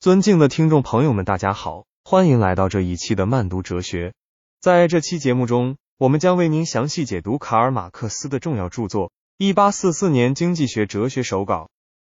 [0.00, 4.14] 尊敬的听众朋友们，大家好，欢迎来到这一期的慢读哲学。
[4.58, 11.64] 在这期节目中，我们将为您详细解读卡尔马克思的重要著作《一八四四年经济学哲学手稿》。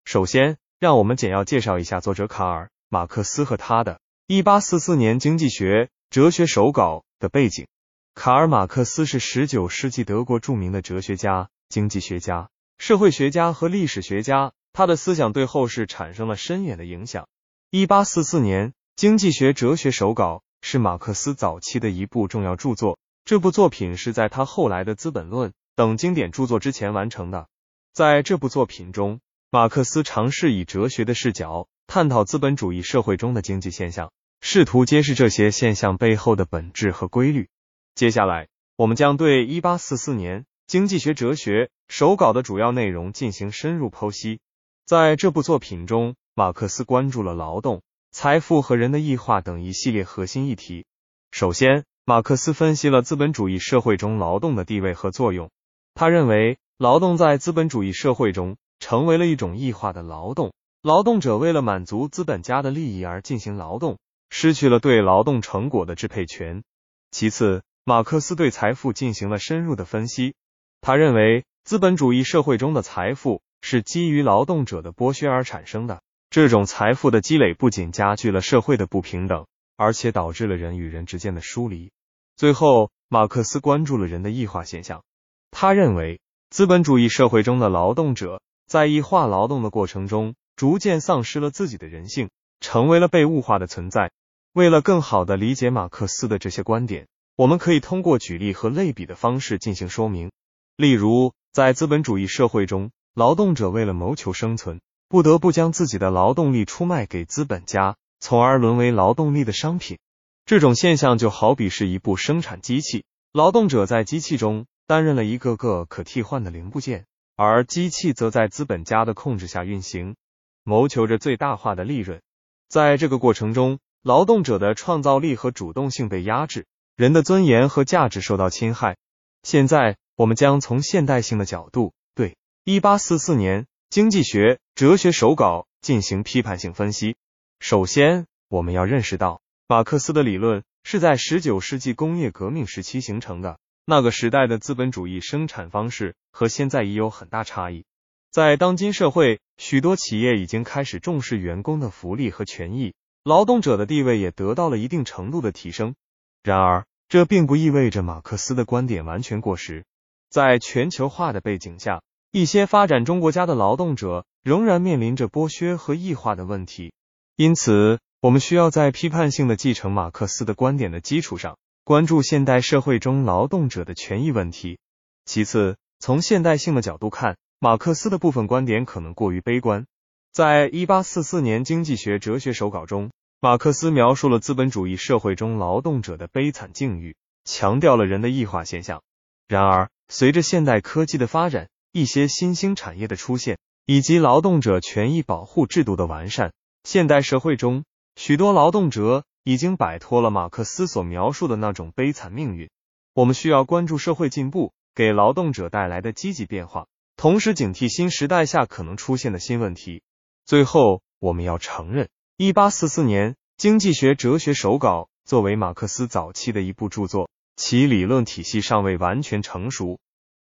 [0.10, 3.96] 首先，让我们简要介绍一下作者卡尔马克思和他的
[4.26, 7.68] 《一八四四年经济学哲学手稿》的背景。
[8.16, 17.28] 卡尔马克思是十九世纪德国著名的哲学家、经济学家、社会学家和历史学家，他的思想对后世产生了深远的影响。
[17.74, 23.00] 一八四四年，《经济学哲学手稿》是马克思早期的一部重要著作。
[23.24, 27.48] 这部作品是在他后来的《资本论》等经典著作之前完成的。
[27.94, 29.22] 在这部作品中，
[29.52, 34.12] 马克思尝试以哲学的视角探讨资本主义社会中的经济现象，
[34.42, 37.48] 试图揭示这些现象背后的本质和规律。
[37.96, 44.42] 接下来，我们将对一八四四年《经济学哲学手稿》的主要内容进行深入剖析。
[44.86, 50.88] 在这部作品中，马克思关注了劳动、财富和人的异化等一系列核心议题。
[51.30, 55.52] 首先，马克思分析了资本主义社会中劳动的地位和作用。
[55.94, 64.00] 他认为，劳动在资本主义社会中成为了一种异化的劳动，劳动者为了满足资本家的利益而进行劳动，
[64.32, 66.64] 失去了对劳动成果的支配权。
[67.12, 70.34] 其次，马克思对财富进行了深入的分析。
[70.82, 76.02] 他认为，资本主义社会中的财富是基于劳动者的剥削而产生的。
[76.32, 81.92] 这种财富的积累不仅加剧了社会的不平等，而且导致了人与人之间的疏离。
[82.38, 85.04] 最后，马克思关注了人的异化现象。
[85.52, 92.30] 他认为，资本主义社会中的劳动者在异化劳动的过程中，逐渐丧失了自己的人性，
[92.62, 94.12] 成为了被物化的存在。
[94.54, 100.32] 为了更好的理解马克思的这些观点，我们可以通过举例和类比的方式进行说明。
[100.78, 104.80] 例如，在资本主义社会中，劳动者为了谋求生存。
[105.12, 110.00] 不得不将自己的劳动力出卖给资本家，从而沦为劳动力的商品。
[110.46, 120.16] 这种现象就好比是一部生产机器，劳动者在机器中担任了一个个可替换的零部件，而机器则在资本家的控制下运行，
[120.64, 122.22] 谋求着最大化的利润。
[122.70, 128.96] 在这个过程中，劳动者的创造力和主动性被压制，人的尊严和价值受到侵害。
[129.44, 133.68] 现在，我们将从现代性的角度对一八四四年。
[133.92, 137.18] 经济学哲学手稿进行批判性分析。
[137.60, 143.60] 首先，我们要认识到，马克思的理论是在十九世纪工业革命时期形成的。
[143.84, 147.84] 那个时代的资本主义生产方式和现在已有很大差异。
[148.32, 152.94] 在当今社会，许多企业已经开始重视员工的福利和权益，
[153.26, 155.96] 劳动者的地位也得到了一定程度的提升。
[156.44, 159.84] 然而，这并不意味着马克思的观点完全过时。
[160.30, 162.02] 在全球化的背景下，
[162.34, 166.94] 一些发展中国家的劳动者仍然面临着剥削和异化的问题，
[167.36, 174.80] 因此，我们需要在批判性的继承马克思的观点的基础上，关注现代社会中劳动者的权益问题。
[175.26, 179.86] 其次，从现代性的角度看，马克思的部分观点可能过于悲观。
[180.32, 189.02] 在一八四四年经济学哲学手稿中，马克思描述了资本主义社会中劳动者的悲惨境遇，强调了人的异化现象。
[189.50, 196.54] 然而，随着现代科技的发展，一些新兴产业的出现，以及劳动者权益保护制度的完善，
[196.84, 197.84] 现代社会中
[198.16, 202.70] 许多劳动者已经摆脱了马克思所描述的那种悲惨命运。
[203.14, 206.88] 我们需要关注社会进步给劳动者带来的积极变化，
[207.18, 210.02] 同时警惕新时代下可能出现的新问题。
[210.46, 220.00] 最后，我们要承认，一八四四年《经济学哲学手稿》作为马克思早期的一部著作，其理论体系尚未完全成熟。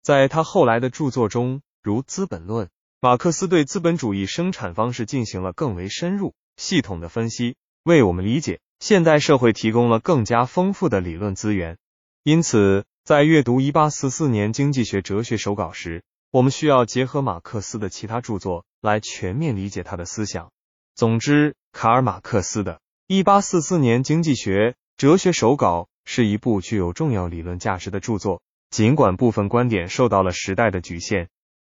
[0.08, 2.66] 在他后来的著作中，如《资本论》，
[2.98, 11.76] 马克思对资本主义生产方式进行了更为深入、系统的分析，为我们理解现代社会提供了更加丰富的理论资源。
[12.22, 20.50] 因此，在阅读一八四四年经济学哲学手稿时，我们需要结合马克思的其他著作来全面理解他的思想。
[20.94, 22.76] 总之，卡尔马克思的
[23.08, 28.40] 《一八四四年经济学哲学手稿》是一部具有重要理论价值的著作。
[28.70, 31.28] 尽管部分观点受到了时代的局限，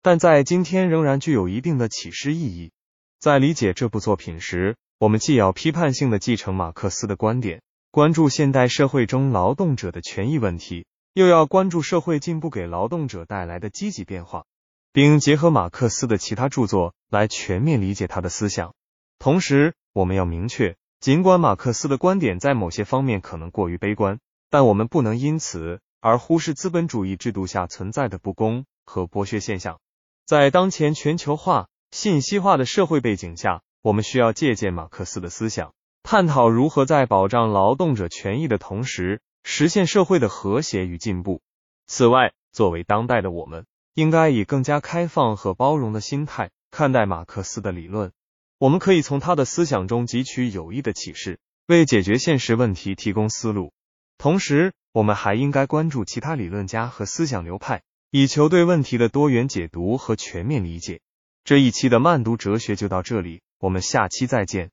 [0.03, 2.71] 但在今天仍然具有一定的启示意义。
[3.19, 14.45] 在理解这部作品时，我们既要批判性的继承马克思的观点，关注现代社会中劳动者的权益问题，又要关注社会进步给劳动者带来的积极变化，
[14.93, 18.75] 并结合马克思的其他著作来全面理解他的思想。
[19.19, 24.19] 同时，我们要明确，尽管马克思的观点在某些方面可能过于悲观，
[24.51, 25.81] 但我们不能因此。
[26.03, 29.79] 而忽视资本主义制度下存在的不公和剥削现象。
[30.27, 41.41] 在当前全球化、信息化的社会背景下，我们需要借鉴马克思的思想，探讨如何在保障劳动者权益的同时，实现社会的和谐与进步。
[41.87, 43.65] 此外，作为当代的我们，
[43.95, 48.11] 应该以更加开放和包容的心态看待马克思的理论。
[48.59, 53.73] 我们可以从他的思想中汲取有益的启示，为解决现实问题提供思路。
[54.23, 57.83] 同时，我们还应该关注其他理论家和思想流派，
[58.13, 61.01] 以求对问题的多元解读和全面理解。
[61.43, 64.71] 这一期的慢读哲学就到这里，我们下期再见。